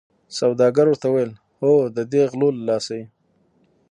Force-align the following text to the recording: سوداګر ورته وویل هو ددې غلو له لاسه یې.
سوداګر 0.39 0.85
ورته 0.89 1.07
وویل 1.09 1.31
هو 1.59 1.73
ددې 1.95 2.23
غلو 2.31 2.49
له 2.57 2.63
لاسه 2.69 2.91
یې. 2.99 3.05